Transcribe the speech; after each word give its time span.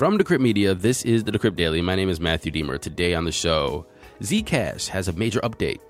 From 0.00 0.16
Decrypt 0.16 0.40
Media, 0.40 0.74
this 0.74 1.04
is 1.04 1.24
the 1.24 1.30
Decrypt 1.30 1.56
Daily. 1.56 1.82
My 1.82 1.94
name 1.94 2.08
is 2.08 2.20
Matthew 2.20 2.50
Diemer. 2.50 2.80
Today 2.80 3.12
on 3.12 3.26
the 3.26 3.30
show, 3.32 3.84
Zcash 4.22 4.88
has 4.88 5.08
a 5.08 5.12
major 5.12 5.40
update. 5.40 5.80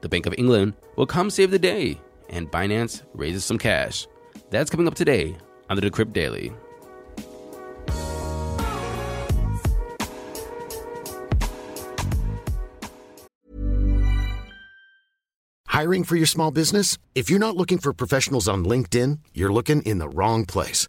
The 0.00 0.08
Bank 0.08 0.26
of 0.26 0.34
England 0.36 0.74
will 0.96 1.06
come 1.06 1.30
save 1.30 1.52
the 1.52 1.60
day, 1.60 2.00
and 2.28 2.50
Binance 2.50 3.02
raises 3.14 3.44
some 3.44 3.58
cash. 3.58 4.08
That's 4.50 4.68
coming 4.68 4.88
up 4.88 4.96
today 4.96 5.36
on 5.70 5.76
the 5.76 5.82
Decrypt 5.88 6.12
Daily. 6.12 6.52
Hiring 15.68 16.02
for 16.02 16.16
your 16.16 16.26
small 16.26 16.50
business? 16.50 16.98
If 17.14 17.30
you're 17.30 17.38
not 17.38 17.56
looking 17.56 17.78
for 17.78 17.92
professionals 17.92 18.48
on 18.48 18.64
LinkedIn, 18.64 19.20
you're 19.34 19.52
looking 19.52 19.82
in 19.82 19.98
the 19.98 20.08
wrong 20.08 20.46
place. 20.46 20.88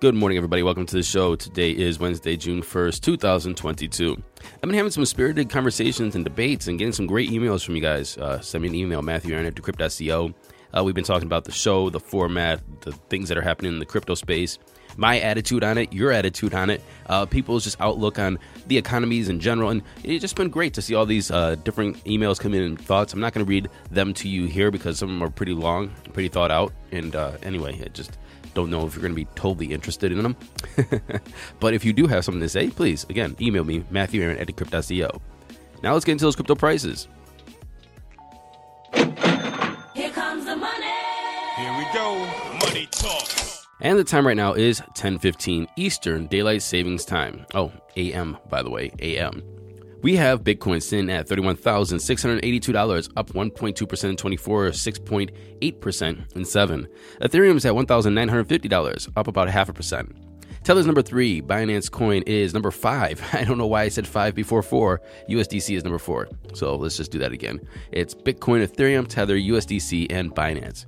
Good 0.00 0.14
morning, 0.14 0.38
everybody. 0.38 0.62
Welcome 0.62 0.86
to 0.86 0.96
the 0.96 1.02
show. 1.02 1.36
Today 1.36 1.72
is 1.72 1.98
Wednesday, 1.98 2.34
June 2.34 2.62
1st, 2.62 3.02
2022. 3.02 4.16
I've 4.54 4.60
been 4.62 4.72
having 4.72 4.90
some 4.90 5.04
spirited 5.04 5.50
conversations 5.50 6.14
and 6.14 6.24
debates 6.24 6.68
and 6.68 6.78
getting 6.78 6.94
some 6.94 7.06
great 7.06 7.28
emails 7.28 7.62
from 7.62 7.76
you 7.76 7.82
guys. 7.82 8.16
Uh, 8.16 8.40
send 8.40 8.62
me 8.62 8.68
an 8.68 8.74
email, 8.74 9.02
Matthew 9.02 9.34
Aaron 9.34 9.44
at 9.44 9.54
decrypt.co. 9.54 10.32
Uh, 10.72 10.84
we've 10.84 10.94
been 10.94 11.04
talking 11.04 11.26
about 11.26 11.44
the 11.44 11.52
show, 11.52 11.90
the 11.90 12.00
format, 12.00 12.62
the 12.80 12.92
things 13.10 13.28
that 13.28 13.36
are 13.36 13.42
happening 13.42 13.74
in 13.74 13.78
the 13.78 13.84
crypto 13.84 14.14
space, 14.14 14.58
my 14.96 15.20
attitude 15.20 15.62
on 15.62 15.76
it, 15.76 15.92
your 15.92 16.12
attitude 16.12 16.54
on 16.54 16.70
it, 16.70 16.80
uh, 17.10 17.26
people's 17.26 17.64
just 17.64 17.78
outlook 17.78 18.18
on 18.18 18.38
the 18.68 18.78
economies 18.78 19.28
in 19.28 19.38
general. 19.38 19.68
And 19.68 19.82
it's 20.02 20.22
just 20.22 20.34
been 20.34 20.48
great 20.48 20.72
to 20.74 20.80
see 20.80 20.94
all 20.94 21.04
these 21.04 21.30
uh, 21.30 21.56
different 21.56 22.02
emails 22.04 22.40
come 22.40 22.54
in 22.54 22.62
and 22.62 22.80
thoughts. 22.80 23.12
I'm 23.12 23.20
not 23.20 23.34
going 23.34 23.44
to 23.44 23.50
read 23.50 23.68
them 23.90 24.14
to 24.14 24.30
you 24.30 24.46
here 24.46 24.70
because 24.70 24.98
some 24.98 25.10
of 25.10 25.14
them 25.14 25.22
are 25.22 25.30
pretty 25.30 25.52
long, 25.52 25.90
pretty 26.14 26.30
thought 26.30 26.50
out. 26.50 26.72
And 26.90 27.14
uh, 27.14 27.32
anyway, 27.42 27.78
it 27.78 27.92
just 27.92 28.16
don't 28.54 28.70
know 28.70 28.86
if 28.86 28.94
you're 28.94 29.02
going 29.02 29.12
to 29.12 29.16
be 29.16 29.26
totally 29.34 29.72
interested 29.72 30.12
in 30.12 30.22
them. 30.22 30.36
but 31.60 31.74
if 31.74 31.84
you 31.84 31.92
do 31.92 32.06
have 32.06 32.24
something 32.24 32.40
to 32.40 32.48
say, 32.48 32.70
please, 32.70 33.04
again, 33.10 33.36
email 33.40 33.64
me, 33.64 33.84
Matthew 33.90 34.22
Aaron 34.22 34.38
at 34.38 34.46
decrypt.co. 34.46 35.20
Now 35.82 35.94
let's 35.94 36.04
get 36.04 36.12
into 36.12 36.24
those 36.24 36.36
crypto 36.36 36.54
prices. 36.54 37.08
Here 38.92 40.10
comes 40.10 40.44
the 40.44 40.56
money. 40.56 40.86
Here 41.56 41.76
we 41.78 41.86
go. 41.92 42.18
Money 42.66 42.86
talk. 42.90 43.28
And 43.80 43.98
the 43.98 44.04
time 44.04 44.26
right 44.26 44.36
now 44.36 44.52
is 44.52 44.82
10:15 44.94 45.66
Eastern 45.76 46.26
Daylight 46.26 46.62
Savings 46.62 47.04
Time. 47.06 47.46
Oh, 47.54 47.72
AM 47.96 48.36
by 48.50 48.62
the 48.62 48.70
way, 48.70 48.92
AM. 49.00 49.42
We 50.02 50.16
have 50.16 50.44
Bitcoin 50.44 50.82
sitting 50.82 51.10
at 51.10 51.28
$31,682, 51.28 53.10
up 53.16 53.30
1.2% 53.30 54.04
in 54.08 54.16
24, 54.16 54.68
6.8% 54.68 56.36
in 56.36 56.44
7. 56.44 56.88
Ethereum 57.20 57.56
is 57.56 57.66
at 57.66 57.74
$1,950, 57.74 59.08
up 59.16 59.26
about 59.26 59.50
half 59.50 59.68
a 59.68 59.74
percent. 59.74 60.16
Tether's 60.64 60.86
number 60.86 61.02
3, 61.02 61.42
Binance 61.42 61.90
Coin 61.90 62.22
is 62.22 62.54
number 62.54 62.70
5. 62.70 63.28
I 63.34 63.44
don't 63.44 63.58
know 63.58 63.66
why 63.66 63.82
I 63.82 63.88
said 63.88 64.06
5 64.06 64.34
before 64.34 64.62
4. 64.62 65.02
USDC 65.28 65.76
is 65.76 65.84
number 65.84 65.98
4. 65.98 66.28
So 66.54 66.76
let's 66.76 66.96
just 66.96 67.10
do 67.10 67.18
that 67.18 67.32
again. 67.32 67.60
It's 67.92 68.14
Bitcoin, 68.14 68.66
Ethereum, 68.66 69.06
Tether, 69.06 69.36
USDC, 69.36 70.10
and 70.10 70.34
Binance. 70.34 70.86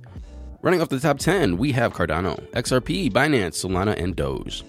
Running 0.63 0.81
off 0.81 0.89
the 0.89 0.99
top 0.99 1.19
10, 1.19 1.57
we 1.57 1.71
have 1.73 1.93
Cardano, 1.93 2.39
XRP, 2.51 3.11
Binance, 3.11 3.63
Solana, 3.63 3.95
and 4.01 4.15
Doge. 4.15 4.63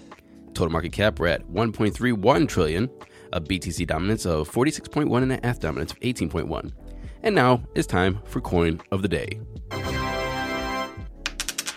Total 0.53 0.71
market 0.71 0.91
cap, 0.91 1.19
we're 1.19 1.27
at 1.27 1.47
1.31 1.47 2.47
trillion 2.47 2.89
a 3.35 3.41
BTC 3.41 3.85
dominance 3.85 4.25
of 4.25 4.49
46.1 4.49 5.21
and 5.21 5.33
an 5.33 5.39
ETH 5.43 5.59
dominance 5.59 5.91
of 5.91 5.99
18.1. 5.99 6.71
And 7.21 7.35
now 7.35 7.61
it's 7.75 7.85
time 7.85 8.19
for 8.25 8.41
coin 8.41 8.81
of 8.91 9.01
the 9.01 9.07
day. 9.07 9.39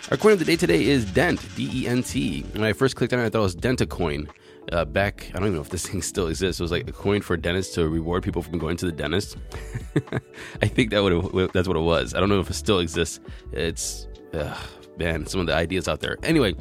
Our 0.09 0.17
coin 0.17 0.31
of 0.33 0.39
the 0.39 0.45
day 0.45 0.55
today 0.55 0.85
is 0.85 1.05
Dent, 1.05 1.45
D 1.55 1.69
E 1.71 1.87
N 1.87 2.01
T. 2.01 2.41
When 2.53 2.63
I 2.63 2.73
first 2.73 2.95
clicked 2.95 3.13
on 3.13 3.19
it, 3.19 3.25
I 3.25 3.29
thought 3.29 3.39
it 3.39 3.43
was 3.43 3.55
Dentacoin. 3.55 4.29
Uh, 4.71 4.85
back, 4.85 5.29
I 5.29 5.33
don't 5.33 5.43
even 5.43 5.55
know 5.55 5.61
if 5.61 5.69
this 5.69 5.87
thing 5.87 6.01
still 6.01 6.27
exists. 6.27 6.59
It 6.59 6.63
was 6.63 6.71
like 6.71 6.87
a 6.87 6.91
coin 6.91 7.21
for 7.21 7.37
dentists 7.37 7.75
to 7.75 7.87
reward 7.87 8.23
people 8.23 8.41
from 8.41 8.57
going 8.57 8.77
to 8.77 8.85
the 8.85 8.91
dentist. 8.91 9.37
I 10.61 10.67
think 10.67 10.89
that 10.91 11.03
would 11.03 11.51
that's 11.53 11.67
what 11.67 11.77
it 11.77 11.81
was. 11.81 12.15
I 12.15 12.19
don't 12.19 12.29
know 12.29 12.39
if 12.39 12.49
it 12.49 12.55
still 12.55 12.79
exists. 12.79 13.19
It's 13.51 14.07
man, 14.99 15.25
some 15.25 15.41
of 15.41 15.47
the 15.47 15.55
ideas 15.55 15.87
out 15.87 16.01
there. 16.01 16.17
Anyway, 16.23 16.53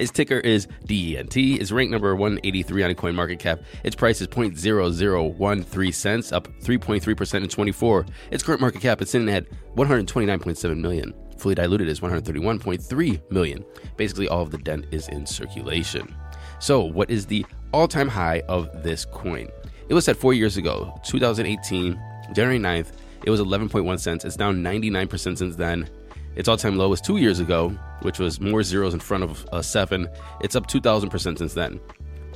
its 0.00 0.10
ticker 0.10 0.38
is 0.38 0.66
DENT. 0.86 1.36
It's 1.36 1.70
ranked 1.70 1.92
number 1.92 2.16
183 2.16 2.82
on 2.82 2.94
coin 2.94 3.14
market 3.14 3.38
cap. 3.38 3.60
Its 3.84 3.94
price 3.94 4.20
is 4.20 4.28
0.0013 4.28 5.94
cents, 5.94 6.32
up 6.32 6.48
3.3% 6.62 7.34
in 7.34 7.48
24. 7.48 8.06
Its 8.30 8.42
current 8.42 8.60
market 8.60 8.80
cap 8.80 9.02
is 9.02 9.10
sitting 9.10 9.28
at 9.28 9.46
129.7 9.76 10.76
million. 10.78 11.14
Fully 11.36 11.54
diluted 11.54 11.88
is 11.88 12.00
131.3 12.00 13.30
million. 13.30 13.64
Basically, 13.96 14.28
all 14.28 14.42
of 14.42 14.50
the 14.50 14.58
dent 14.58 14.86
is 14.90 15.08
in 15.08 15.26
circulation. 15.26 16.14
So, 16.60 16.82
what 16.82 17.10
is 17.10 17.26
the 17.26 17.44
all-time 17.72 18.08
high 18.08 18.42
of 18.48 18.82
this 18.82 19.04
coin? 19.04 19.48
It 19.88 19.94
was 19.94 20.04
set 20.06 20.16
four 20.16 20.32
years 20.32 20.56
ago, 20.56 20.98
2018, 21.04 22.00
January 22.32 22.58
9th. 22.58 22.92
It 23.24 23.30
was 23.30 23.40
11.1 23.40 24.00
cents. 24.00 24.24
It's 24.24 24.36
down 24.36 24.62
99% 24.62 25.36
since 25.36 25.56
then. 25.56 25.88
Its 26.36 26.48
all 26.48 26.56
time 26.56 26.76
low 26.76 26.88
was 26.88 27.00
two 27.00 27.16
years 27.16 27.40
ago, 27.40 27.76
which 28.02 28.18
was 28.18 28.40
more 28.40 28.62
zeros 28.62 28.94
in 28.94 29.00
front 29.00 29.24
of 29.24 29.46
a 29.52 29.62
seven. 29.62 30.08
It's 30.40 30.56
up 30.56 30.66
2,000% 30.66 31.38
since 31.38 31.54
then. 31.54 31.80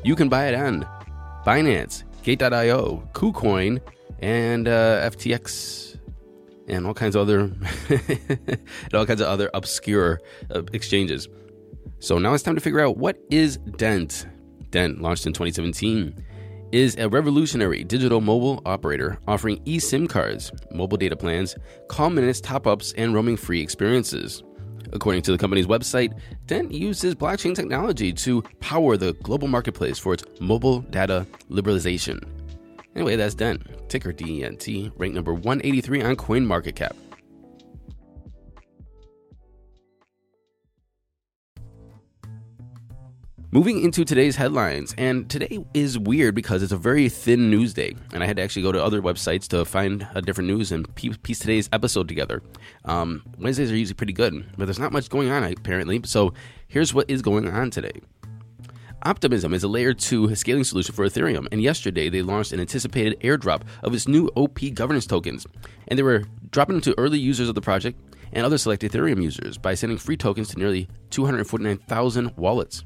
You 0.03 0.15
can 0.15 0.29
buy 0.29 0.49
it 0.49 0.55
on 0.55 0.87
Binance, 1.47 2.05
Gate.io, 2.23 3.09
KuCoin, 3.13 3.81
and 4.21 4.69
uh, 4.69 5.11
FTX, 5.11 5.99
and 6.69 6.87
all 6.87 6.95
kinds 6.95 7.17
of 7.17 7.23
other, 7.23 7.41
and 7.89 8.95
all 8.95 9.07
kinds 9.07 9.21
of 9.21 9.27
other 9.27 9.51
obscure 9.55 10.21
uh, 10.55 10.63
exchanges. 10.73 11.29
So 12.01 12.19
now 12.19 12.35
it's 12.35 12.43
time 12.43 12.55
to 12.55 12.61
figure 12.61 12.81
out 12.81 12.97
what 12.97 13.19
is 13.31 13.57
Dent. 13.77 14.27
Dent 14.71 15.01
launched 15.01 15.27
in 15.27 15.33
2017 15.33 16.25
is 16.73 16.97
a 16.97 17.09
revolutionary 17.09 17.85
digital 17.85 18.21
mobile 18.21 18.61
operator 18.67 19.17
offering 19.29 19.59
eSIM 19.65 20.09
cards, 20.09 20.51
mobile 20.73 20.99
data 20.99 21.15
plans, 21.15 21.55
call 21.89 22.11
minutes, 22.11 22.41
top 22.41 22.67
ups, 22.67 22.93
and 22.97 23.15
roaming 23.15 23.37
free 23.37 23.63
experiences. 23.63 24.43
According 24.93 25.23
to 25.23 25.33
the 25.33 25.39
company's 25.39 25.67
website, 25.67 26.19
Dent 26.47 26.73
uses 26.73 27.15
blockchain 27.15 27.55
technology 27.55 28.13
to 28.13 28.43
power 28.61 28.97
the 28.97 29.15
global 29.23 29.49
marketplace 29.49 29.99
for 29.99 30.15
its 30.15 30.25
mobile 30.41 30.81
data 30.81 31.27
liberalization. 31.51 32.23
Anyway, 32.95 33.17
that's 33.17 33.35
Dent, 33.35 33.89
ticker 33.89 34.13
DENT, 34.13 34.69
ranked 34.97 35.15
number 35.15 35.35
183 35.35 36.03
on 36.03 36.17
CoinMarketCap. 36.17 36.93
Moving 43.55 43.83
into 43.83 44.05
today's 44.05 44.35
headlines, 44.35 44.97
and 44.99 45.31
today 45.31 45.65
is 45.75 45.97
weird 45.97 46.35
because 46.35 46.61
it's 46.65 46.73
a 46.73 46.77
very 46.77 47.09
thin 47.09 47.51
news 47.51 47.73
day, 47.73 47.95
and 48.13 48.21
I 48.21 48.27
had 48.27 48.35
to 48.39 48.43
actually 48.43 48.63
go 48.63 48.73
to 48.73 48.83
other 48.83 49.01
websites 49.01 49.47
to 49.51 49.65
find 49.65 50.09
a 50.13 50.21
different 50.21 50.49
news 50.49 50.73
and 50.73 50.93
piece 50.97 51.39
today's 51.39 51.69
episode 51.73 52.09
together. 52.09 52.43
Um, 52.85 53.23
Wednesdays 53.39 53.71
are 53.71 53.77
usually 53.77 53.95
pretty 53.95 54.13
good, 54.13 54.45
but 54.59 54.65
there's 54.65 54.81
not 54.81 54.91
much 54.91 55.09
going 55.09 55.31
on 55.31 55.45
apparently. 55.45 56.01
So 56.05 56.35
here's 56.67 56.93
what 56.93 57.09
is 57.09 57.23
going 57.23 57.49
on 57.49 57.71
today. 57.71 57.93
Optimism 59.05 59.55
is 59.55 59.63
a 59.63 59.69
layer 59.69 59.95
2 59.95 60.35
scaling 60.35 60.65
solution 60.65 60.93
for 60.93 61.07
Ethereum, 61.07 61.47
and 61.53 61.63
yesterday 61.63 62.09
they 62.09 62.23
launched 62.23 62.51
an 62.51 62.59
anticipated 62.59 63.21
airdrop 63.21 63.63
of 63.85 63.95
its 63.95 64.09
new 64.09 64.33
OP 64.35 64.59
governance 64.75 65.07
tokens. 65.07 65.47
And 65.87 65.97
they 65.97 66.03
were 66.03 66.25
dropping 66.51 66.75
them 66.75 66.83
to 66.83 66.99
early 66.99 67.21
users 67.21 67.49
of 67.49 67.55
the 67.55 67.61
project 67.61 68.01
and 68.33 68.45
other 68.45 68.59
select 68.59 68.83
Ethereum 68.83 69.23
users 69.23 69.59
by 69.59 69.75
sending 69.75 69.99
free 69.99 70.17
tokens 70.17 70.49
to 70.49 70.59
nearly 70.59 70.89
249,000 71.11 72.37
wallets. 72.37 72.83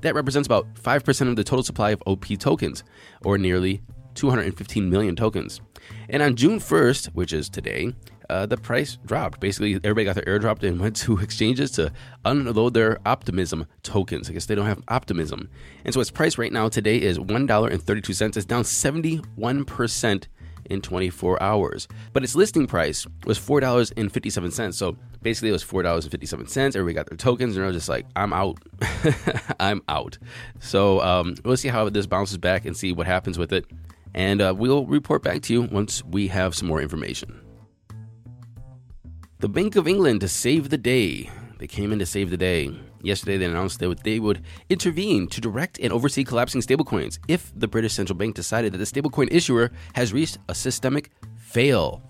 That 0.00 0.14
represents 0.14 0.46
about 0.46 0.74
5% 0.74 1.28
of 1.28 1.36
the 1.36 1.44
total 1.44 1.62
supply 1.62 1.90
of 1.90 2.02
OP 2.06 2.26
tokens, 2.38 2.84
or 3.24 3.38
nearly 3.38 3.82
215 4.14 4.90
million 4.90 5.16
tokens. 5.16 5.60
And 6.08 6.22
on 6.22 6.36
June 6.36 6.58
1st, 6.58 7.14
which 7.14 7.32
is 7.32 7.48
today, 7.48 7.94
uh, 8.30 8.46
the 8.46 8.56
price 8.56 8.98
dropped. 9.06 9.40
Basically, 9.40 9.74
everybody 9.76 10.04
got 10.04 10.14
their 10.14 10.24
airdropped 10.24 10.62
and 10.62 10.80
went 10.80 10.96
to 10.96 11.18
exchanges 11.18 11.70
to 11.72 11.92
unload 12.24 12.74
their 12.74 12.98
Optimism 13.06 13.66
tokens. 13.82 14.28
I 14.28 14.32
guess 14.32 14.46
they 14.46 14.54
don't 14.54 14.66
have 14.66 14.82
Optimism. 14.88 15.48
And 15.84 15.94
so 15.94 16.00
its 16.00 16.10
price 16.10 16.36
right 16.36 16.52
now 16.52 16.68
today 16.68 17.00
is 17.00 17.18
$1.32. 17.18 18.36
It's 18.36 18.44
down 18.44 18.64
71% 18.64 20.26
in 20.70 20.80
24 20.80 21.42
hours. 21.42 21.88
But 22.12 22.24
its 22.24 22.34
listing 22.34 22.66
price 22.66 23.06
was 23.24 23.38
$4.57. 23.38 24.74
So 24.74 24.96
basically, 25.22 25.50
it 25.50 25.52
was 25.52 25.64
$4.57. 25.64 26.76
Everybody 26.76 26.94
got 26.94 27.06
their 27.06 27.16
tokens, 27.16 27.56
and 27.56 27.64
they're 27.64 27.72
just 27.72 27.88
like, 27.88 28.06
I'm 28.16 28.32
out. 28.32 28.58
I'm 29.60 29.82
out. 29.88 30.18
So 30.60 31.00
um, 31.00 31.34
we'll 31.44 31.56
see 31.56 31.68
how 31.68 31.88
this 31.88 32.06
bounces 32.06 32.38
back 32.38 32.64
and 32.64 32.76
see 32.76 32.92
what 32.92 33.06
happens 33.06 33.38
with 33.38 33.52
it. 33.52 33.64
And 34.14 34.40
uh, 34.40 34.54
we'll 34.56 34.86
report 34.86 35.22
back 35.22 35.42
to 35.42 35.52
you 35.52 35.62
once 35.62 36.04
we 36.04 36.28
have 36.28 36.54
some 36.54 36.68
more 36.68 36.80
information. 36.80 37.40
The 39.40 39.48
Bank 39.48 39.76
of 39.76 39.86
England 39.86 40.20
to 40.22 40.28
save 40.28 40.70
the 40.70 40.78
day. 40.78 41.30
They 41.58 41.66
came 41.66 41.92
in 41.92 41.98
to 42.00 42.06
save 42.06 42.30
the 42.30 42.36
day. 42.36 42.76
Yesterday, 43.02 43.36
they 43.36 43.44
announced 43.44 43.78
that 43.80 44.02
they 44.02 44.18
would 44.18 44.42
intervene 44.68 45.28
to 45.28 45.40
direct 45.40 45.78
and 45.78 45.92
oversee 45.92 46.24
collapsing 46.24 46.60
stablecoins 46.60 47.18
if 47.28 47.52
the 47.56 47.68
British 47.68 47.94
central 47.94 48.16
bank 48.16 48.34
decided 48.34 48.72
that 48.72 48.78
the 48.78 48.84
stablecoin 48.84 49.32
issuer 49.32 49.70
has 49.94 50.12
reached 50.12 50.38
a 50.48 50.54
systemic 50.54 51.10
fail. 51.36 52.02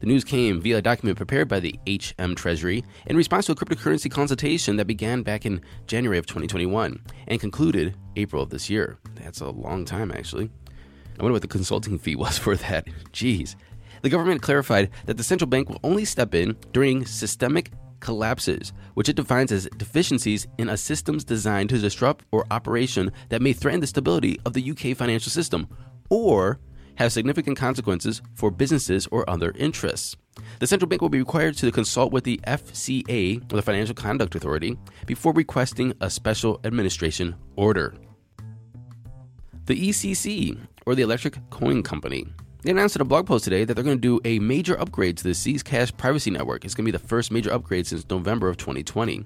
The 0.00 0.06
news 0.06 0.24
came 0.24 0.60
via 0.60 0.78
a 0.78 0.82
document 0.82 1.16
prepared 1.16 1.48
by 1.48 1.60
the 1.60 1.78
HM 1.88 2.34
Treasury 2.34 2.84
in 3.06 3.16
response 3.16 3.46
to 3.46 3.52
a 3.52 3.54
cryptocurrency 3.54 4.10
consultation 4.10 4.76
that 4.76 4.86
began 4.86 5.22
back 5.22 5.46
in 5.46 5.62
January 5.86 6.18
of 6.18 6.26
2021 6.26 7.00
and 7.28 7.40
concluded 7.40 7.96
April 8.16 8.42
of 8.42 8.50
this 8.50 8.68
year. 8.68 8.98
That's 9.14 9.40
a 9.40 9.48
long 9.48 9.84
time, 9.84 10.10
actually. 10.10 10.50
I 11.18 11.22
wonder 11.22 11.32
what 11.32 11.42
the 11.42 11.48
consulting 11.48 11.98
fee 11.98 12.16
was 12.16 12.36
for 12.36 12.56
that. 12.56 12.86
Jeez. 13.12 13.56
The 14.02 14.10
government 14.10 14.42
clarified 14.42 14.90
that 15.06 15.16
the 15.16 15.24
central 15.24 15.48
bank 15.48 15.70
will 15.70 15.80
only 15.82 16.04
step 16.04 16.34
in 16.34 16.56
during 16.72 17.06
systemic 17.06 17.70
collapses, 18.04 18.72
which 18.94 19.08
it 19.08 19.16
defines 19.16 19.50
as 19.50 19.68
deficiencies 19.76 20.46
in 20.58 20.68
a 20.68 20.76
system's 20.76 21.24
designed 21.24 21.70
to 21.70 21.78
disrupt 21.78 22.24
or 22.30 22.46
operation 22.52 23.10
that 23.30 23.42
may 23.42 23.52
threaten 23.52 23.80
the 23.80 23.86
stability 23.86 24.38
of 24.44 24.52
the 24.52 24.70
UK 24.70 24.96
financial 24.96 25.30
system 25.30 25.66
or 26.10 26.60
have 26.96 27.12
significant 27.12 27.56
consequences 27.56 28.22
for 28.34 28.50
businesses 28.50 29.08
or 29.10 29.28
other 29.28 29.52
interests. 29.56 30.16
The 30.60 30.66
central 30.66 30.88
bank 30.88 31.02
will 31.02 31.08
be 31.08 31.18
required 31.18 31.56
to 31.56 31.72
consult 31.72 32.12
with 32.12 32.24
the 32.24 32.40
FCA, 32.46 33.52
or 33.52 33.56
the 33.56 33.62
Financial 33.62 33.94
Conduct 33.94 34.34
Authority, 34.34 34.76
before 35.06 35.32
requesting 35.32 35.94
a 36.00 36.10
special 36.10 36.60
administration 36.64 37.34
order. 37.56 37.94
The 39.66 39.88
ECC, 39.88 40.58
or 40.86 40.94
the 40.94 41.02
Electric 41.02 41.38
Coin 41.50 41.82
Company, 41.82 42.26
they 42.64 42.70
announced 42.70 42.96
in 42.96 43.02
a 43.02 43.04
blog 43.04 43.26
post 43.26 43.44
today 43.44 43.64
that 43.64 43.74
they're 43.74 43.84
going 43.84 43.98
to 43.98 44.00
do 44.00 44.20
a 44.24 44.38
major 44.38 44.80
upgrade 44.80 45.18
to 45.18 45.24
the 45.24 45.30
Zcash 45.30 45.94
privacy 45.94 46.30
network. 46.30 46.64
It's 46.64 46.74
going 46.74 46.86
to 46.86 46.90
be 46.90 46.96
the 46.96 47.06
first 47.06 47.30
major 47.30 47.52
upgrade 47.52 47.86
since 47.86 48.08
November 48.08 48.48
of 48.48 48.56
2020. 48.56 49.22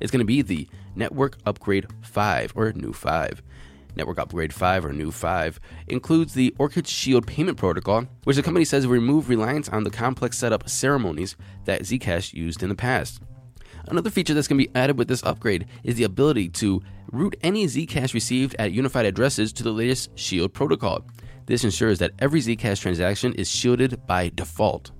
It's 0.00 0.10
going 0.10 0.18
to 0.18 0.24
be 0.24 0.42
the 0.42 0.68
Network 0.96 1.38
Upgrade 1.46 1.86
5 2.02 2.54
or 2.56 2.72
New 2.72 2.92
5. 2.92 3.40
Network 3.94 4.18
Upgrade 4.18 4.52
5 4.52 4.86
or 4.86 4.92
New 4.92 5.12
5 5.12 5.60
includes 5.86 6.34
the 6.34 6.52
Orchard 6.58 6.88
Shield 6.88 7.24
payment 7.24 7.56
protocol, 7.56 8.06
which 8.24 8.34
the 8.34 8.42
company 8.42 8.64
says 8.64 8.84
will 8.84 8.94
remove 8.94 9.28
reliance 9.28 9.68
on 9.68 9.84
the 9.84 9.90
complex 9.90 10.36
setup 10.36 10.68
ceremonies 10.68 11.36
that 11.66 11.82
Zcash 11.82 12.34
used 12.34 12.64
in 12.64 12.68
the 12.68 12.74
past. 12.74 13.22
Another 13.86 14.10
feature 14.10 14.34
that's 14.34 14.48
going 14.48 14.60
to 14.60 14.66
be 14.66 14.74
added 14.74 14.98
with 14.98 15.06
this 15.06 15.22
upgrade 15.22 15.66
is 15.84 15.94
the 15.94 16.04
ability 16.04 16.48
to 16.48 16.82
route 17.12 17.36
any 17.42 17.64
Zcash 17.66 18.12
received 18.12 18.56
at 18.58 18.72
unified 18.72 19.06
addresses 19.06 19.52
to 19.52 19.62
the 19.62 19.72
latest 19.72 20.10
Shield 20.18 20.52
protocol. 20.52 21.04
This 21.46 21.64
ensures 21.64 21.98
that 21.98 22.12
every 22.18 22.40
Zcash 22.40 22.80
transaction 22.80 23.34
is 23.34 23.50
shielded 23.50 24.06
by 24.06 24.30
default. 24.34 24.92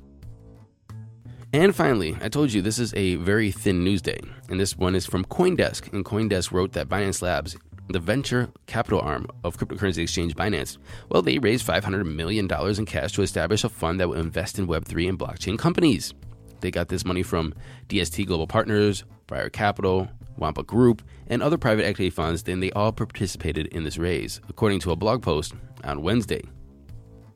And 1.53 1.77
finally, 1.77 2.17
I 2.21 2.29
told 2.29 2.53
you 2.53 2.63
this 2.63 2.79
is 2.79 2.95
a 2.95 3.17
very 3.17 3.51
thin 3.51 3.85
news 3.85 4.01
day, 4.01 4.21
and 4.49 4.59
this 4.59 4.77
one 4.77 4.95
is 4.95 5.05
from 5.05 5.25
Coindesk. 5.27 5.93
And 5.93 6.05
Coindesk 6.05 6.51
wrote 6.51 6.73
that 6.73 6.89
Binance 6.89 7.21
Labs 7.21 7.57
the 7.89 7.99
venture 7.99 8.49
capital 8.67 9.01
arm 9.01 9.27
of 9.45 9.57
cryptocurrency 9.57 10.03
exchange 10.03 10.35
Binance, 10.35 10.79
well, 11.09 11.23
they 11.23 11.39
raised 11.39 11.67
$500 11.67 12.07
million 12.07 12.49
in 12.51 12.87
cash 12.87 13.13
to 13.13 13.23
establish 13.23 13.65
a 13.65 13.69
fund 13.69 14.01
that 14.01 14.09
will 14.09 14.17
invest 14.17 14.59
in 14.59 14.67
Web3 14.67 15.09
and 15.11 15.19
blockchain 15.19 15.59
companies. 15.59 16.15
They 16.61 16.71
got 16.71 16.89
this 16.89 17.05
money 17.05 17.23
from 17.23 17.55
DST 17.89 18.27
Global 18.27 18.47
Partners, 18.47 19.05
Breyer 19.27 19.53
Capital, 19.53 20.09
Wampa 20.37 20.63
Group, 20.63 21.03
and 21.29 21.43
other 21.43 21.59
private 21.59 21.85
equity 21.85 22.11
funds, 22.11 22.43
then 22.43 22.61
they 22.61 22.71
all 22.73 22.93
participated 22.93 23.67
in 23.69 23.85
this 23.85 23.99
raise, 23.99 24.41
according 24.49 24.81
to 24.81 24.93
a 24.93 24.97
blog 24.97 25.23
post 25.23 25.55
on 25.85 26.03
Wednesday. 26.03 26.43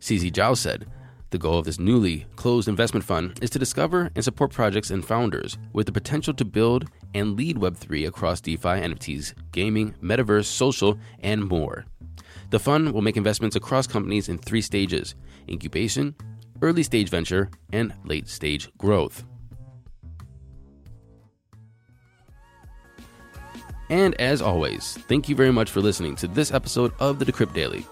CZ 0.01 0.33
Zhao 0.33 0.57
said, 0.57 0.87
the 1.31 1.39
goal 1.39 1.59
of 1.59 1.65
this 1.65 1.81
newly 1.81 2.25
closed 2.37 2.69
investment 2.69 3.05
fund 3.05 3.39
is 3.43 3.51
to 3.51 3.59
discover 3.59 4.11
and 4.15 4.25
support 4.25 4.53
projects 4.53 4.91
and 4.91 5.05
founders 5.05 5.59
with 5.73 5.87
the 5.87 5.93
potential 5.93 6.33
to 6.35 6.45
build 6.45 6.89
and 7.15 7.37
lead 7.37 7.57
Web3 7.57 8.07
across 8.07 8.41
DeFi, 8.41 8.69
NFTs, 8.69 9.35
gaming, 9.51 9.95
metaverse, 10.03 10.45
social, 10.45 10.99
and 11.21 11.45
more. 11.45 11.85
The 12.51 12.61
fund 12.61 12.93
will 12.93 13.03
make 13.03 13.17
investments 13.17 13.57
across 13.57 13.89
companies 13.89 14.29
in 14.29 14.39
three 14.39 14.63
stages 14.63 15.17
incubation, 15.49 16.15
early 16.63 16.83
stage 16.83 17.09
venture, 17.09 17.51
and 17.73 17.93
late 18.05 18.29
stage 18.29 18.71
growth. 18.79 19.25
And 23.89 24.15
as 24.21 24.43
always, 24.43 24.99
thank 25.09 25.29
you 25.29 25.37
very 25.37 25.53
much 25.53 25.71
for 25.71 25.81
listening 25.81 26.17
to 26.17 26.27
this 26.29 26.53
episode 26.53 26.93
of 26.99 27.19
the 27.19 27.25
Decrypt 27.25 27.55
Daily. 27.55 27.87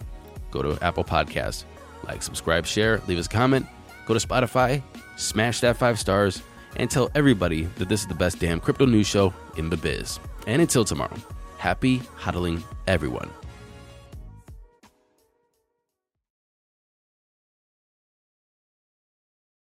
Go 0.51 0.63
to 0.63 0.83
Apple 0.85 1.05
Podcasts 1.05 1.65
like, 2.07 2.23
subscribe, 2.23 2.67
share, 2.67 3.01
leave 3.07 3.19
us 3.19 3.27
a 3.27 3.31
comment, 3.31 3.67
go 4.07 4.15
to 4.15 4.27
Spotify, 4.27 4.83
smash 5.17 5.61
that 5.61 5.77
five 5.77 5.99
stars, 5.99 6.43
and 6.77 6.91
tell 6.91 7.11
everybody 7.15 7.63
that 7.77 7.89
this 7.89 8.01
is 8.01 8.07
the 8.07 8.15
best 8.15 8.41
damn 8.41 8.61
crypto 8.61 8.87
news 8.87 9.07
show 9.07 9.33
in 9.57 9.71
the 9.71 9.77
biz. 9.77 10.19
And 10.47 10.61
until 10.61 10.85
tomorrow, 10.85 11.17
happy 11.59 12.01
hodling, 12.19 12.63
everyone. 12.87 13.31